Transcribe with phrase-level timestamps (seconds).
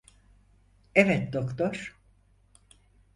[0.95, 1.95] Evet doktor.